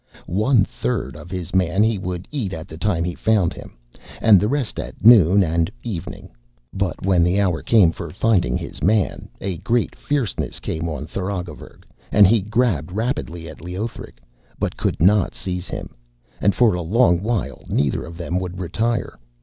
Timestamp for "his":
1.29-1.53, 8.57-8.81